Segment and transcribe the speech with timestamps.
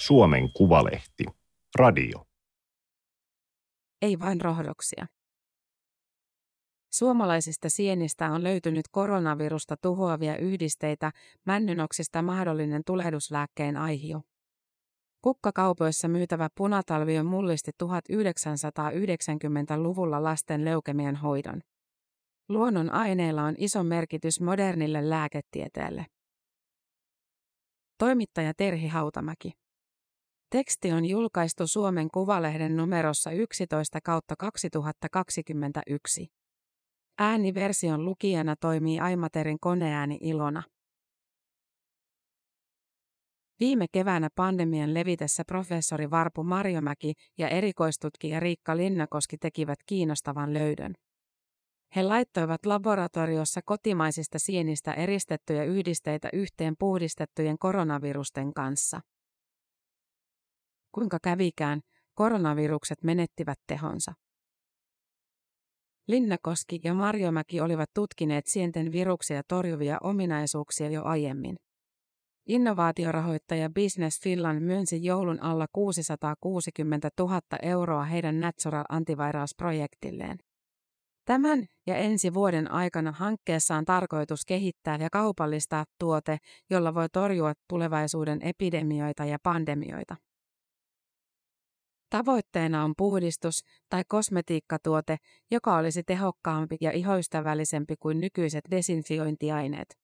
[0.00, 1.24] Suomen Kuvalehti.
[1.78, 2.24] Radio.
[4.02, 5.06] Ei vain rohdoksia.
[6.92, 11.12] Suomalaisista sienistä on löytynyt koronavirusta tuhoavia yhdisteitä,
[11.46, 14.20] männynoksista mahdollinen tulehduslääkkeen aihio.
[15.22, 21.60] Kukkakaupoissa myytävä punatalvi on mullisti 1990-luvulla lasten leukemian hoidon.
[22.48, 26.06] Luonnon aineilla on iso merkitys modernille lääketieteelle.
[27.98, 29.59] Toimittaja Terhi Hautamäki.
[30.50, 36.26] Teksti on julkaistu Suomen Kuvalehden numerossa 11 kautta 2021.
[37.18, 40.62] Ääniversion lukijana toimii Aimaterin koneääni Ilona.
[43.60, 50.94] Viime keväänä pandemian levitessä professori Varpu Marjomäki ja erikoistutkija Riikka Linnakoski tekivät kiinnostavan löydön.
[51.96, 59.00] He laittoivat laboratoriossa kotimaisista sienistä eristettyjä yhdisteitä yhteen puhdistettujen koronavirusten kanssa.
[60.92, 61.80] Kuinka kävikään,
[62.14, 64.12] koronavirukset menettivät tehonsa.
[66.08, 71.56] Linnakoski ja Marjomäki olivat tutkineet sienten viruksia torjuvia ominaisuuksia jo aiemmin.
[72.46, 80.38] Innovaatiorahoittaja Business Finland myönsi joulun alla 660 000 euroa heidän Natural Antivirus-projektilleen.
[81.24, 86.38] Tämän ja ensi vuoden aikana hankkeessa on tarkoitus kehittää ja kaupallistaa tuote,
[86.70, 90.16] jolla voi torjua tulevaisuuden epidemioita ja pandemioita.
[92.10, 95.16] Tavoitteena on puhdistus- tai kosmetiikkatuote,
[95.50, 99.98] joka olisi tehokkaampi ja ihoystävällisempi kuin nykyiset desinfiointiaineet.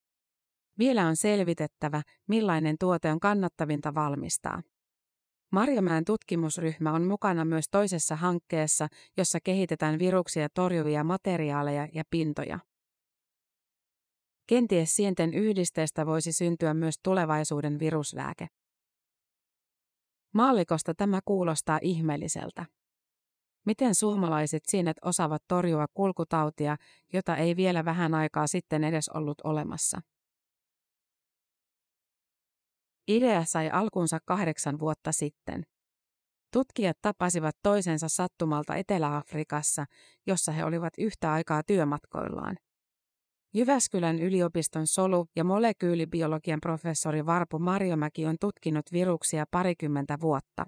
[0.79, 4.63] Vielä on selvitettävä, millainen tuote on kannattavinta valmistaa.
[5.53, 12.59] Marjomäen tutkimusryhmä on mukana myös toisessa hankkeessa, jossa kehitetään viruksia torjuvia materiaaleja ja pintoja.
[14.47, 18.49] Kenties sienten yhdisteestä voisi syntyä myös tulevaisuuden viruslääke.
[20.37, 22.67] Maallikosta tämä kuulostaa ihmeelliseltä.
[23.67, 26.77] Miten suomalaiset sienet osaavat torjua kulkutautia,
[27.13, 30.01] jota ei vielä vähän aikaa sitten edes ollut olemassa?
[33.09, 35.63] Idea sai alkunsa kahdeksan vuotta sitten.
[36.53, 39.85] Tutkijat tapasivat toisensa sattumalta Etelä-Afrikassa,
[40.27, 42.57] jossa he olivat yhtä aikaa työmatkoillaan.
[43.57, 50.67] Jyväskylän yliopiston solu- ja molekyylibiologian professori Varpu Marjomäki on tutkinut viruksia parikymmentä vuotta.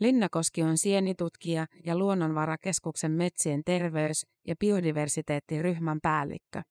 [0.00, 6.62] Linnakoski on sienitutkija ja Luonnonvarakeskuksen metsien terveys- ja biodiversiteettiryhmän päällikkö.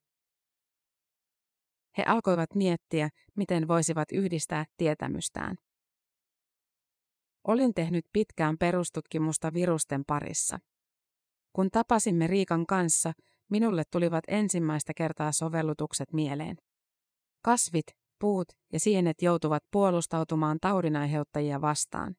[1.98, 5.56] He alkoivat miettiä, miten voisivat yhdistää tietämystään.
[7.48, 10.60] Olin tehnyt pitkään perustutkimusta virusten parissa.
[11.54, 13.14] Kun tapasimme Riikan kanssa,
[13.54, 16.58] minulle tulivat ensimmäistä kertaa sovellutukset mieleen.
[17.44, 17.86] Kasvit,
[18.20, 22.16] puut ja sienet joutuvat puolustautumaan taudinaiheuttajia vastaan.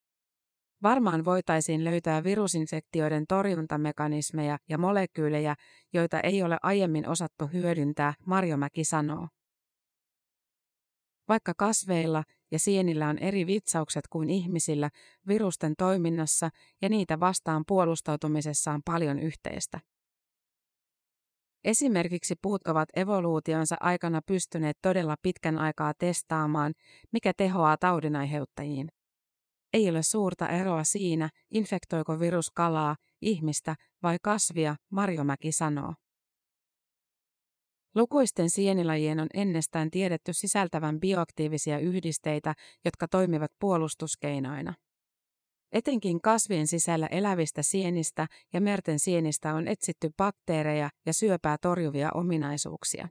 [0.82, 5.54] Varmaan voitaisiin löytää virusinfektioiden torjuntamekanismeja ja molekyylejä,
[5.92, 9.28] joita ei ole aiemmin osattu hyödyntää, Marjomäki sanoo.
[11.28, 14.90] Vaikka kasveilla ja sienillä on eri vitsaukset kuin ihmisillä,
[15.28, 16.50] virusten toiminnassa
[16.82, 19.80] ja niitä vastaan puolustautumisessa on paljon yhteistä.
[21.64, 26.74] Esimerkiksi puut ovat evoluutionsa aikana pystyneet todella pitkän aikaa testaamaan,
[27.12, 28.88] mikä tehoaa taudinaiheuttajiin.
[29.72, 35.94] Ei ole suurta eroa siinä, infektoiko virus kalaa, ihmistä vai kasvia, Marjomäki sanoo.
[37.94, 42.54] Lukuisten sienilajien on ennestään tiedetty sisältävän bioaktiivisia yhdisteitä,
[42.84, 44.74] jotka toimivat puolustuskeinoina.
[45.74, 53.08] Etenkin kasvien sisällä elävistä sienistä ja merten sienistä on etsitty bakteereja ja syöpää torjuvia ominaisuuksia.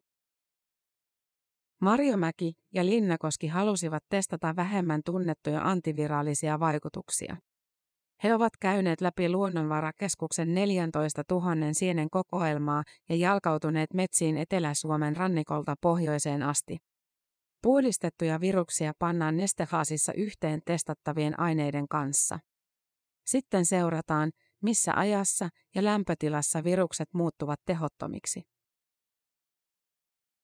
[1.81, 7.37] Marjomäki ja Linnakoski halusivat testata vähemmän tunnettuja antiviraalisia vaikutuksia.
[8.23, 16.43] He ovat käyneet läpi Luonnonvarakeskuksen 14 000 sienen kokoelmaa ja jalkautuneet metsiin Etelä-Suomen rannikolta pohjoiseen
[16.43, 16.77] asti.
[17.61, 22.39] Puhdistettuja viruksia pannaan nestefaasissa yhteen testattavien aineiden kanssa.
[23.25, 24.31] Sitten seurataan,
[24.61, 28.41] missä ajassa ja lämpötilassa virukset muuttuvat tehottomiksi.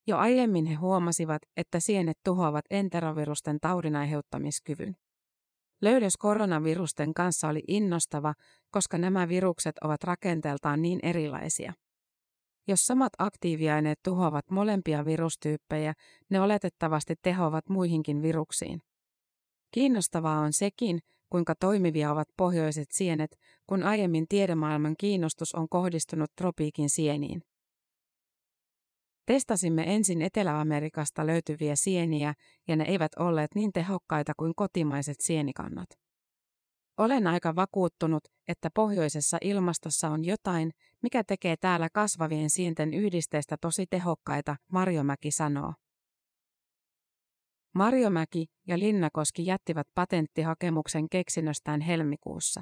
[0.08, 4.96] Jo aiemmin he huomasivat, että sienet tuhoavat enterovirusten taudinaiheuttamiskyvyn.
[5.82, 8.34] Löydös koronavirusten kanssa oli innostava,
[8.72, 11.74] koska nämä virukset ovat rakenteeltaan niin erilaisia.
[12.68, 15.94] Jos samat aktiiviaineet tuhoavat molempia virustyyppejä,
[16.30, 18.82] ne oletettavasti tehoavat muihinkin viruksiin.
[19.72, 21.00] Kiinnostavaa on sekin,
[21.30, 27.42] kuinka toimivia ovat pohjoiset sienet, kun aiemmin tiedemaailman kiinnostus on kohdistunut tropiikin sieniin.
[29.26, 32.34] Testasimme ensin Etelä-Amerikasta löytyviä sieniä,
[32.68, 35.90] ja ne eivät olleet niin tehokkaita kuin kotimaiset sienikannat.
[36.98, 40.72] Olen aika vakuuttunut, että pohjoisessa ilmastossa on jotain,
[41.04, 45.74] mikä tekee täällä kasvavien sienten yhdisteistä tosi tehokkaita, Marjomäki sanoo.
[47.74, 52.62] Marjomäki ja Linnakoski jättivät patenttihakemuksen keksinnöstään helmikuussa.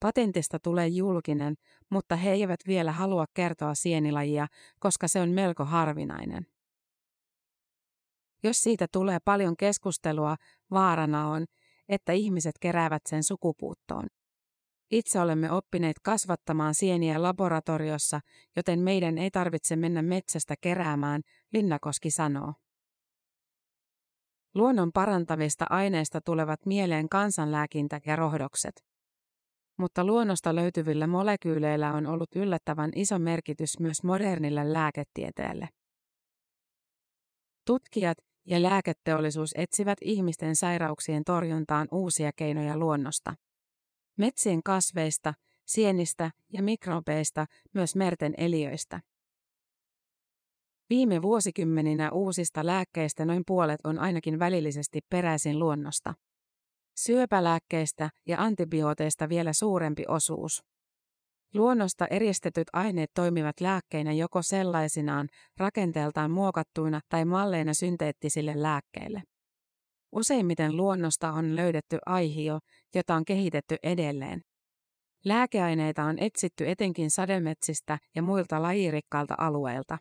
[0.00, 1.54] Patentista tulee julkinen,
[1.90, 4.46] mutta he eivät vielä halua kertoa sienilajia,
[4.80, 6.46] koska se on melko harvinainen.
[8.42, 10.36] Jos siitä tulee paljon keskustelua,
[10.70, 11.44] vaarana on,
[11.88, 14.06] että ihmiset keräävät sen sukupuuttoon.
[14.90, 18.20] Itse olemme oppineet kasvattamaan sieniä laboratoriossa,
[18.56, 21.22] joten meidän ei tarvitse mennä metsästä keräämään,
[21.52, 22.54] Linnakoski sanoo.
[24.56, 28.84] Luonnon parantavista aineista tulevat mieleen kansanlääkintä ja rohdokset.
[29.78, 35.68] Mutta luonnosta löytyvillä molekyyleillä on ollut yllättävän iso merkitys myös modernille lääketieteelle.
[37.66, 43.34] Tutkijat ja lääketeollisuus etsivät ihmisten sairauksien torjuntaan uusia keinoja luonnosta.
[44.18, 45.34] Metsien kasveista,
[45.66, 49.00] sienistä ja mikrobeista, myös merten eliöistä.
[50.90, 56.14] Viime vuosikymmeninä uusista lääkkeistä noin puolet on ainakin välillisesti peräisin luonnosta.
[56.98, 60.62] Syöpälääkkeistä ja antibiooteista vielä suurempi osuus.
[61.54, 69.22] Luonnosta eristetyt aineet toimivat lääkkeinä joko sellaisinaan, rakenteeltaan muokattuina tai malleina synteettisille lääkkeille.
[70.12, 72.58] Useimmiten luonnosta on löydetty aihio,
[72.94, 74.40] jota on kehitetty edelleen.
[75.24, 79.98] Lääkeaineita on etsitty etenkin sademetsistä ja muilta lajirikkailta alueilta.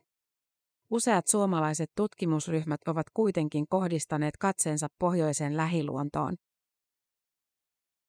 [0.90, 6.36] Useat suomalaiset tutkimusryhmät ovat kuitenkin kohdistaneet katseensa pohjoiseen lähiluontoon.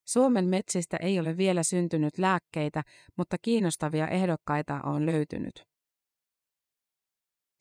[0.09, 2.83] Suomen metsistä ei ole vielä syntynyt lääkkeitä,
[3.17, 5.63] mutta kiinnostavia ehdokkaita on löytynyt.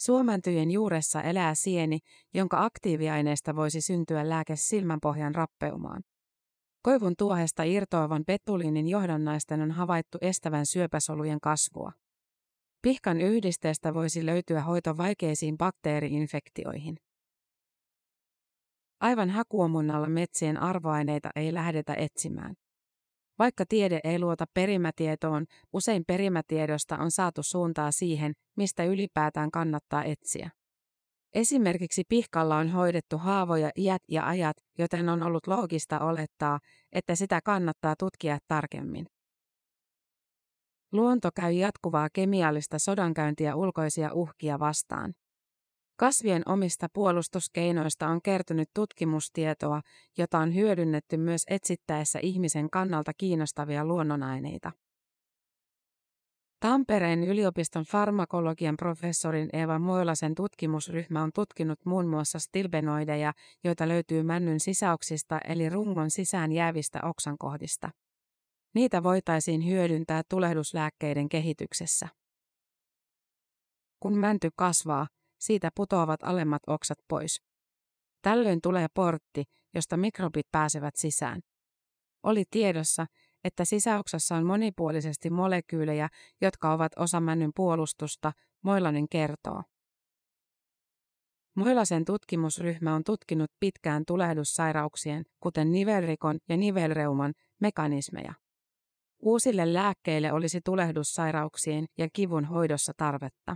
[0.01, 1.99] Suomäntyjen juuressa elää sieni,
[2.33, 6.03] jonka aktiiviaineesta voisi syntyä lääke silmänpohjan rappeumaan.
[6.81, 11.91] Koivun tuohesta irtoavan petuliinin johdonnaisten on havaittu estävän syöpäsolujen kasvua.
[12.85, 16.97] Pihkan yhdisteestä voisi löytyä hoito vaikeisiin bakteeriinfektioihin.
[18.99, 22.55] Aivan hakuomunnalla metsien arvoaineita ei lähdetä etsimään.
[23.39, 30.49] Vaikka tiede ei luota perimätietoon, usein perimätiedosta on saatu suuntaa siihen, mistä ylipäätään kannattaa etsiä.
[31.33, 36.59] Esimerkiksi pihkalla on hoidettu haavoja iät ja ajat, joten on ollut loogista olettaa,
[36.91, 39.05] että sitä kannattaa tutkia tarkemmin.
[40.95, 45.13] Luonto käy jatkuvaa kemiallista sodankäyntiä ulkoisia uhkia vastaan.
[45.99, 49.81] Kasvien omista puolustuskeinoista on kertynyt tutkimustietoa,
[50.17, 54.71] jota on hyödynnetty myös etsittäessä ihmisen kannalta kiinnostavia luonnonaineita.
[56.59, 63.33] Tampereen yliopiston farmakologian professorin Eeva Moilasen tutkimusryhmä on tutkinut muun muassa stilbenoideja,
[63.63, 67.89] joita löytyy männyn sisäoksista eli rungon sisään jäävistä oksankohdista.
[68.75, 72.07] Niitä voitaisiin hyödyntää tulehduslääkkeiden kehityksessä.
[73.99, 75.07] Kun mänty kasvaa,
[75.39, 77.41] siitä putoavat alemmat oksat pois.
[78.21, 79.43] Tällöin tulee portti,
[79.73, 81.41] josta mikrobit pääsevät sisään.
[82.23, 83.05] Oli tiedossa,
[83.43, 86.09] että sisäoksassa on monipuolisesti molekyylejä,
[86.41, 88.31] jotka ovat osa männyn puolustusta,
[88.61, 89.63] Moilanen kertoo.
[91.55, 98.44] Moilasen tutkimusryhmä on tutkinut pitkään tulehdussairauksien, kuten nivelrikon ja nivelreuman, mekanismeja.
[99.25, 103.55] Uusille lääkkeille olisi tulehdussairauksien ja kivun hoidossa tarvetta.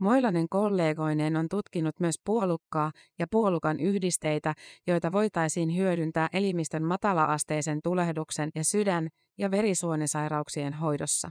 [0.00, 4.54] Moilanen kollegoineen on tutkinut myös puolukkaa ja puolukan yhdisteitä,
[4.86, 9.08] joita voitaisiin hyödyntää elimistön matalaasteisen tulehduksen ja sydän-
[9.38, 11.30] ja verisuonisairauksien hoidossa.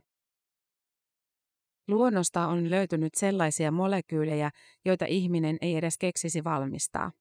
[1.88, 4.50] Luonnosta on löytynyt sellaisia molekyylejä,
[4.86, 7.12] joita ihminen ei edes keksisi valmistaa.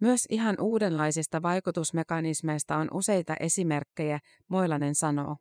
[0.00, 5.36] Myös ihan uudenlaisista vaikutusmekanismeista on useita esimerkkejä, Moilanen sanoo.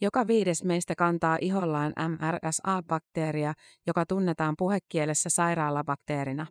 [0.00, 3.52] Joka viides meistä kantaa ihollaan MRSA-bakteeria,
[3.86, 6.46] joka tunnetaan puhekielessä sairaalabakteerina.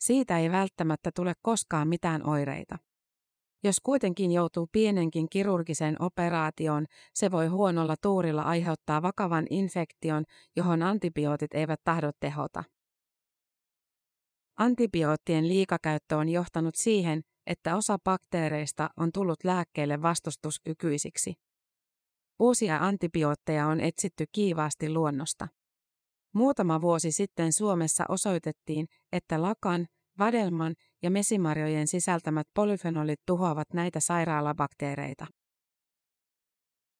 [0.00, 2.78] Siitä ei välttämättä tule koskaan mitään oireita.
[3.64, 10.24] Jos kuitenkin joutuu pienenkin kirurgiseen operaatioon, se voi huonolla tuurilla aiheuttaa vakavan infektion,
[10.56, 12.64] johon antibiootit eivät tahdo tehota.
[14.56, 21.34] Antibioottien liikakäyttö on johtanut siihen, että osa bakteereista on tullut lääkkeelle vastustuskykyisiksi.
[22.38, 25.48] Uusia antibiootteja on etsitty kiivaasti luonnosta.
[26.34, 29.86] Muutama vuosi sitten Suomessa osoitettiin, että lakan,
[30.18, 35.26] vadelman ja mesimarjojen sisältämät polyfenolit tuhoavat näitä sairaalabakteereita.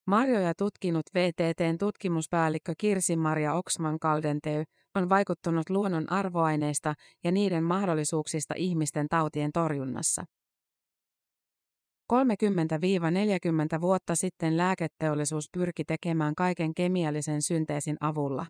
[0.07, 6.95] Marjoja tutkinut VTTn tutkimuspäällikkö Kirsi-Maria Oksman Kaldenteu on vaikuttunut luonnon arvoaineista
[7.25, 10.25] ja niiden mahdollisuuksista ihmisten tautien torjunnassa.
[12.13, 12.17] 30-40
[13.81, 18.47] vuotta sitten lääketeollisuus pyrki tekemään kaiken kemiallisen synteesin avulla.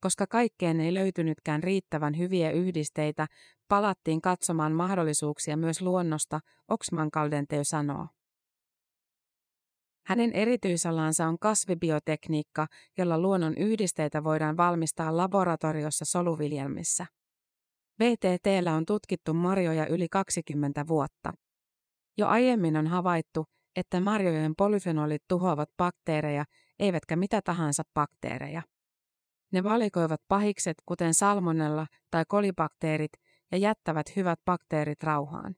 [0.00, 3.26] Koska kaikkeen ei löytynytkään riittävän hyviä yhdisteitä,
[3.68, 8.06] palattiin katsomaan mahdollisuuksia myös luonnosta, Oksman Kaldenteu sanoo.
[10.06, 12.66] Hänen erityisalansa on kasvibiotekniikka,
[12.98, 17.06] jolla luonnon yhdisteitä voidaan valmistaa laboratoriossa soluviljelmissä.
[18.00, 21.32] VTTllä on tutkittu marjoja yli 20 vuotta.
[22.16, 23.46] Jo aiemmin on havaittu,
[23.76, 26.44] että marjojen polyfenolit tuhoavat bakteereja,
[26.78, 28.62] eivätkä mitä tahansa bakteereja.
[29.52, 33.12] Ne valikoivat pahikset, kuten salmonella tai kolibakteerit,
[33.52, 35.56] ja jättävät hyvät bakteerit rauhaan.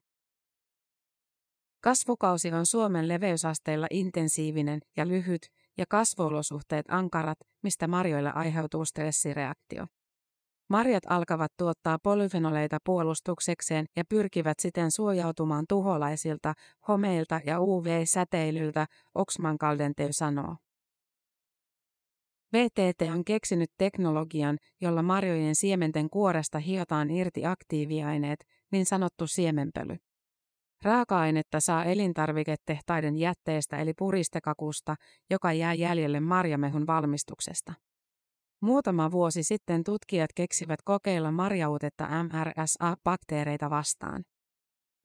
[1.80, 5.47] Kasvukausi on Suomen leveysasteilla intensiivinen ja lyhyt,
[5.78, 9.87] ja kasvuolosuhteet ankarat, mistä marjoille aiheutuu stressireaktio.
[10.68, 16.54] Marjat alkavat tuottaa polyfenoleita puolustuksekseen ja pyrkivät siten suojautumaan tuholaisilta,
[16.88, 20.56] homeilta ja UV-säteilyltä, Oxman Kaldenteu sanoo.
[22.52, 29.97] VTT on keksinyt teknologian, jolla marjojen siementen kuoresta hiotaan irti aktiiviaineet, niin sanottu siemenpöly.
[30.83, 34.97] Raaka-ainetta saa elintarviketehtaiden jätteestä eli puristekakusta,
[35.30, 37.73] joka jää jäljelle marjamehun valmistuksesta.
[38.62, 44.25] Muutama vuosi sitten tutkijat keksivät kokeilla marjautetta MRSA-bakteereita vastaan.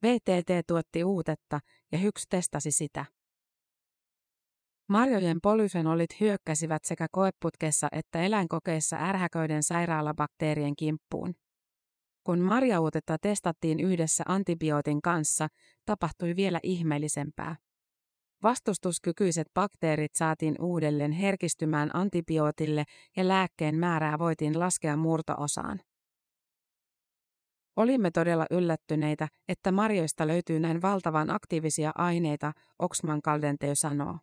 [0.06, 1.60] VTT tuotti uutetta
[1.92, 3.06] ja Hyks testasi sitä.
[4.90, 11.34] Marjojen polyfenolit hyökkäsivät sekä koeputkessa että eläinkokeissa ärhäköiden sairaalabakteerien kimppuun.
[12.24, 15.48] Kun marjautetta testattiin yhdessä antibiootin kanssa,
[15.86, 17.56] tapahtui vielä ihmeellisempää.
[18.44, 22.84] Vastustuskykyiset bakteerit saatiin uudelleen herkistymään antibiootille
[23.18, 25.80] ja lääkkeen määrää voitiin laskea murtoosaan.
[27.76, 34.18] Olimme todella yllättyneitä, että marjoista löytyy näin valtavan aktiivisia aineita, Oxman Kaldenteo sanoo.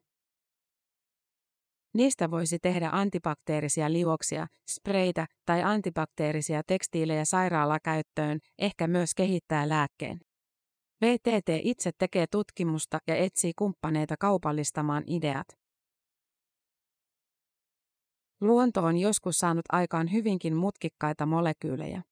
[1.94, 10.20] Niistä voisi tehdä antibakteerisia liuoksia, spreitä tai antibakteerisia tekstiilejä sairaalakäyttöön, ehkä myös kehittää lääkkeen.
[11.00, 15.46] VTT itse tekee tutkimusta ja etsii kumppaneita kaupallistamaan ideat.
[18.40, 22.02] Luonto on joskus saanut aikaan hyvinkin mutkikkaita molekyylejä.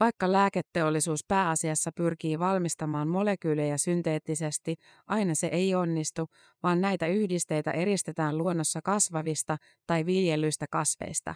[0.00, 4.74] Vaikka lääketeollisuus pääasiassa pyrkii valmistamaan molekyylejä synteettisesti,
[5.06, 6.26] aina se ei onnistu,
[6.62, 11.34] vaan näitä yhdisteitä eristetään luonnossa kasvavista tai viljelyistä kasveista.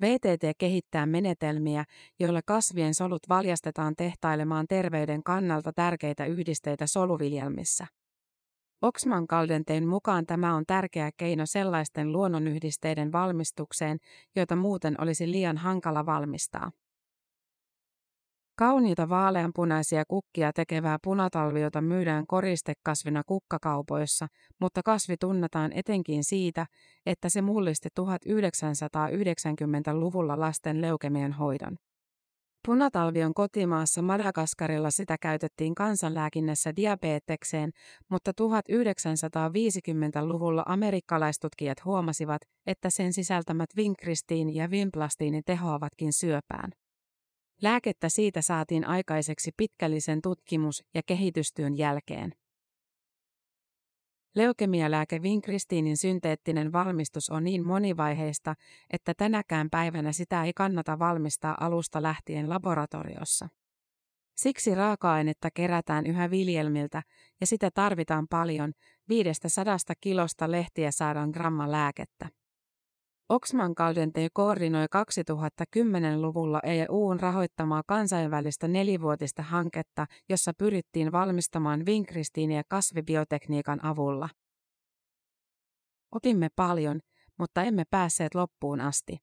[0.00, 1.84] VTT kehittää menetelmiä,
[2.20, 7.86] joilla kasvien solut valjastetaan tehtailemaan terveyden kannalta tärkeitä yhdisteitä soluviljelmissä.
[8.82, 13.98] Oxman Kaldentein mukaan tämä on tärkeä keino sellaisten luonnonyhdisteiden valmistukseen,
[14.36, 16.70] joita muuten olisi liian hankala valmistaa.
[18.58, 24.26] Kauniita vaaleanpunaisia kukkia tekevää punatalviota myydään koristekasvina kukkakaupoissa,
[24.60, 26.66] mutta kasvi tunnetaan etenkin siitä,
[27.06, 31.76] että se mullisti 1990-luvulla lasten leukemien hoidon.
[32.66, 37.70] Punatalvi on kotimaassa Madagaskarilla sitä käytettiin kansanlääkinnässä diabetekseen,
[38.08, 46.70] mutta 1950-luvulla amerikkalaistutkijat huomasivat, että sen sisältämät vinkristiin ja vimplastiin tehoavatkin syöpään.
[47.62, 52.32] Lääkettä siitä saatiin aikaiseksi pitkällisen tutkimus- ja kehitystyön jälkeen.
[54.34, 58.54] Leukemialääke vinkristiinin synteettinen valmistus on niin monivaiheista,
[58.90, 63.48] että tänäkään päivänä sitä ei kannata valmistaa alusta lähtien laboratoriossa.
[64.36, 67.02] Siksi raaka-ainetta kerätään yhä viljelmiltä
[67.40, 68.72] ja sitä tarvitaan paljon,
[69.08, 72.28] 500 kilosta lehtiä saadaan gramma lääkettä.
[73.30, 84.28] Oxman Caldente koordinoi 2010-luvulla EUn rahoittamaa kansainvälistä nelivuotista hanketta, jossa pyrittiin valmistamaan vinkristiiniä kasvibiotekniikan avulla.
[86.14, 87.00] Opimme paljon,
[87.38, 89.16] mutta emme päässeet loppuun asti.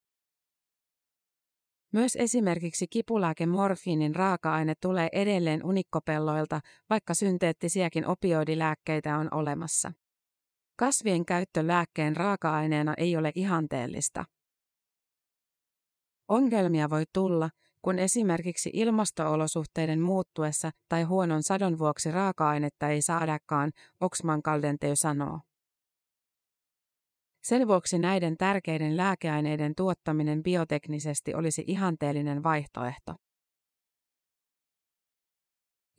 [1.93, 6.59] Myös esimerkiksi kipulääke morfiinin raaka-aine tulee edelleen unikkopelloilta,
[6.89, 9.91] vaikka synteettisiäkin opioidilääkkeitä on olemassa.
[10.77, 14.25] Kasvien käyttö lääkkeen raaka-aineena ei ole ihanteellista.
[16.27, 17.49] Ongelmia voi tulla,
[17.81, 25.39] kun esimerkiksi ilmastoolosuhteiden muuttuessa tai huonon sadon vuoksi raaka-ainetta ei saadakaan, Oxman Kaldenteu sanoo.
[27.43, 33.15] Sen vuoksi näiden tärkeiden lääkeaineiden tuottaminen bioteknisesti olisi ihanteellinen vaihtoehto.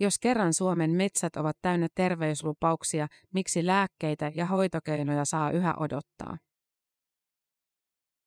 [0.00, 6.38] Jos kerran Suomen metsät ovat täynnä terveyslupauksia, miksi lääkkeitä ja hoitokeinoja saa yhä odottaa?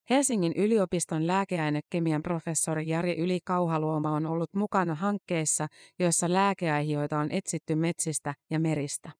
[0.09, 5.67] Helsingin yliopiston lääkeainekemian professori Jari Yli-Kauhaluoma on ollut mukana hankkeissa,
[5.99, 9.11] joissa lääkeaihioita on etsitty metsistä ja meristä.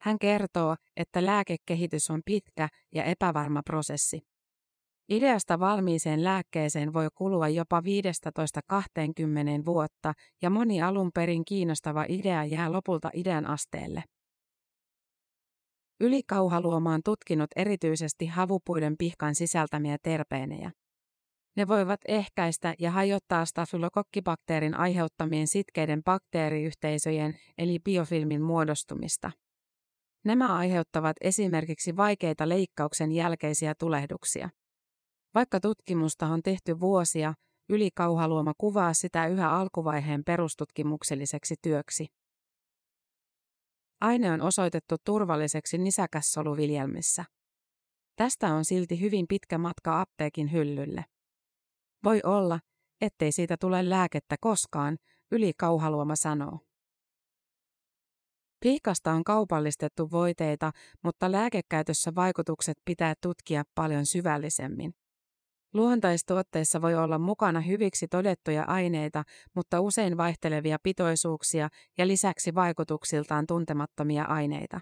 [0.00, 4.35] Hän kertoo, että lääkekehitys on pitkä ja epävarma prosessi.
[5.08, 7.84] Ideasta valmiiseen lääkkeeseen voi kulua jopa 15-20
[9.66, 14.04] vuotta ja moni alun perin kiinnostava idea jää lopulta idean asteelle.
[16.00, 20.70] Ylikauhaluoma on tutkinut erityisesti havupuiden pihkan sisältämiä terpeenejä.
[21.56, 29.30] Ne voivat ehkäistä ja hajottaa stafylokokkibakteerin aiheuttamien sitkeiden bakteeriyhteisöjen eli biofilmin muodostumista.
[30.24, 34.50] Nämä aiheuttavat esimerkiksi vaikeita leikkauksen jälkeisiä tulehduksia.
[35.36, 37.34] Vaikka tutkimusta on tehty vuosia,
[37.68, 42.06] ylikauhaluoma kuvaa sitä yhä alkuvaiheen perustutkimukselliseksi työksi.
[44.00, 47.24] Aine on osoitettu turvalliseksi nisäkässoluviljelmissä.
[48.16, 51.04] Tästä on silti hyvin pitkä matka apteekin hyllylle.
[52.04, 52.60] Voi olla,
[53.00, 54.96] ettei siitä tule lääkettä koskaan,
[55.32, 56.58] yli kauhaluoma sanoo.
[58.60, 60.72] Pihkasta on kaupallistettu voiteita,
[61.04, 64.94] mutta lääkekäytössä vaikutukset pitää tutkia paljon syvällisemmin.
[65.76, 69.22] Luontaistuotteissa voi olla mukana hyviksi todettuja aineita,
[69.54, 71.68] mutta usein vaihtelevia pitoisuuksia
[71.98, 74.80] ja lisäksi vaikutuksiltaan tuntemattomia aineita.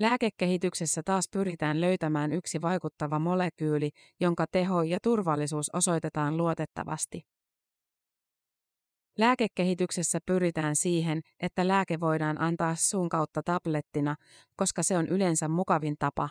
[0.00, 3.90] Lääkekehityksessä taas pyritään löytämään yksi vaikuttava molekyyli,
[4.20, 7.22] jonka teho ja turvallisuus osoitetaan luotettavasti.
[9.18, 14.16] Lääkekehityksessä pyritään siihen, että lääke voidaan antaa suun kautta tablettina,
[14.56, 16.28] koska se on yleensä mukavin tapa.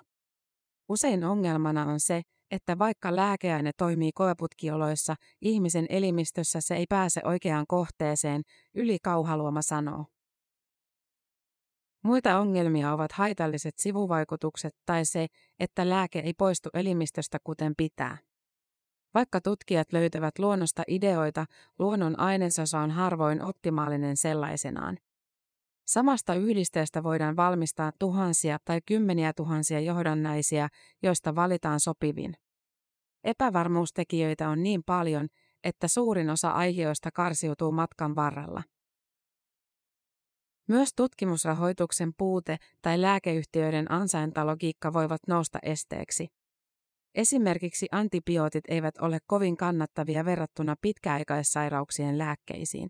[0.90, 2.22] Usein ongelmana on se,
[2.52, 8.42] että vaikka lääkeaine toimii koeputkioloissa, ihmisen elimistössä se ei pääse oikeaan kohteeseen,
[8.76, 10.06] yli kauhaluoma sanoo.
[12.04, 15.28] Muita ongelmia ovat haitalliset sivuvaikutukset tai se,
[15.60, 18.18] että lääke ei poistu elimistöstä kuten pitää.
[19.14, 21.46] Vaikka tutkijat löytävät luonnosta ideoita,
[21.80, 24.98] luonnon ainesosa on harvoin optimaalinen sellaisenaan.
[25.90, 30.68] Samasta yhdisteestä voidaan valmistaa tuhansia tai kymmeniä tuhansia johdannaisia,
[31.04, 32.34] joista valitaan sopivin.
[33.24, 35.28] Epävarmuustekijöitä on niin paljon,
[35.64, 38.64] että suurin osa aiheista karsiutuu matkan varrella.
[40.68, 46.28] Myös tutkimusrahoituksen puute tai lääkeyhtiöiden ansaintalogiikka voivat nousta esteeksi.
[47.16, 52.90] Esimerkiksi antibiootit eivät ole kovin kannattavia verrattuna pitkäaikaissairauksien lääkkeisiin.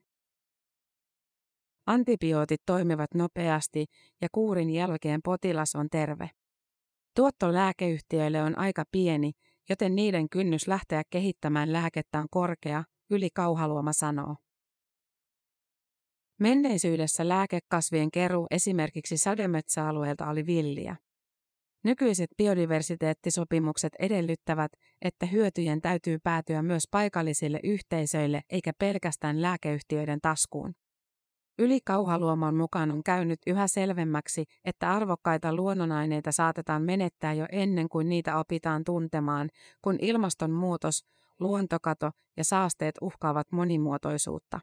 [1.89, 3.85] Antibiootit toimivat nopeasti
[4.21, 6.29] ja kuurin jälkeen potilas on terve.
[7.15, 9.31] Tuotto lääkeyhtiöille on aika pieni,
[9.69, 14.35] joten niiden kynnys lähteä kehittämään lääkettä on korkea, yli kauhaluoma sanoo.
[16.39, 20.95] Menneisyydessä lääkekasvien keruu esimerkiksi sademetsäalueelta oli villiä.
[21.83, 24.71] Nykyiset biodiversiteettisopimukset edellyttävät,
[25.01, 30.73] että hyötyjen täytyy päätyä myös paikallisille yhteisöille eikä pelkästään lääkeyhtiöiden taskuun.
[31.61, 38.09] Yli Kauhaluomon mukaan on käynyt yhä selvemmäksi, että arvokkaita luonnonaineita saatetaan menettää jo ennen kuin
[38.09, 39.49] niitä opitaan tuntemaan,
[39.81, 41.05] kun ilmastonmuutos,
[41.39, 44.59] luontokato ja saasteet uhkaavat monimuotoisuutta.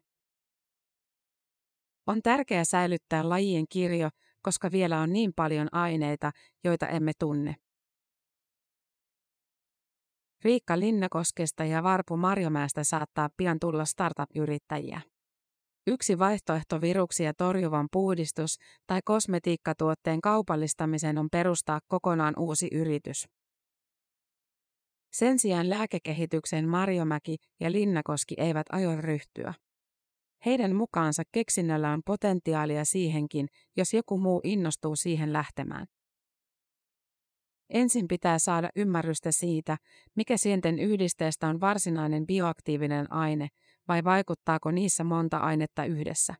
[2.07, 4.09] On tärkeää säilyttää lajien kirjo,
[4.43, 6.31] koska vielä on niin paljon aineita,
[6.65, 7.55] joita emme tunne.
[10.45, 15.01] Riikka Linnakoskesta ja Varpu Marjomäestä saattaa pian tulla startup-yrittäjiä.
[15.89, 23.29] Yksi vaihtoehto viruksia torjuvan puhdistus- tai kosmetiikkatuotteen kaupallistamisen on perustaa kokonaan uusi yritys.
[25.13, 29.55] Sen sijaan lääkekehitykseen Marjomäki ja Linnakoski eivät aio ryhtyä.
[30.47, 35.87] Heidän mukaansa keksinnöllä on potentiaalia siihenkin, jos joku muu innostuu siihen lähtemään.
[37.71, 39.77] Ensin pitää saada ymmärrystä siitä,
[40.17, 43.49] mikä sienten yhdisteestä on varsinainen bioaktiivinen aine–
[43.89, 46.35] vai vaikuttaako niissä monta ainetta yhdessä?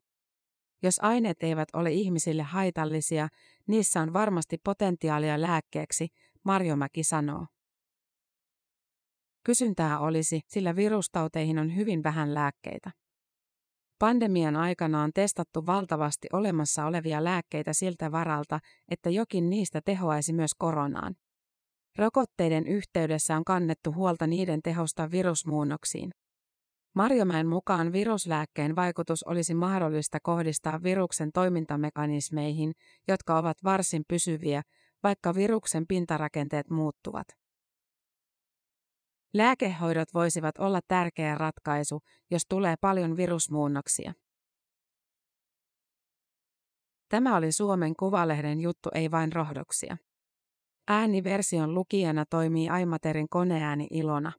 [0.83, 3.29] Jos aineet eivät ole ihmisille haitallisia,
[3.67, 6.09] niissä on varmasti potentiaalia lääkkeeksi,
[6.45, 7.47] Marjomäki sanoo.
[9.45, 12.91] Kysyntää olisi, sillä virustauteihin on hyvin vähän lääkkeitä.
[13.99, 20.55] Pandemian aikana on testattu valtavasti olemassa olevia lääkkeitä siltä varalta, että jokin niistä tehoaisi myös
[20.59, 21.15] koronaan.
[21.99, 26.11] Rokotteiden yhteydessä on kannettu huolta niiden tehosta virusmuunnoksiin.
[26.97, 32.73] Marjomäen mukaan viruslääkkeen vaikutus olisi mahdollista kohdistaa viruksen toimintamekanismeihin,
[33.09, 34.63] jotka ovat varsin pysyviä,
[35.03, 37.27] vaikka viruksen pintarakenteet muuttuvat.
[39.35, 44.13] Lääkehoidot voisivat olla tärkeä ratkaisu, jos tulee paljon virusmuunnoksia.
[47.09, 49.97] Tämä oli Suomen Kuvalehden juttu, ei vain rohdoksia.
[50.89, 54.33] Ääniversion lukijana toimii Aimaterin koneääni Ilona.